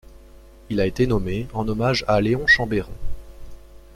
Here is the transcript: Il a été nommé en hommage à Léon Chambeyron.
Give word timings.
Il 0.71 0.79
a 0.81 0.87
été 0.87 1.05
nommé 1.05 1.45
en 1.53 1.67
hommage 1.67 2.05
à 2.07 2.19
Léon 2.21 2.47
Chambeyron. 2.47 2.91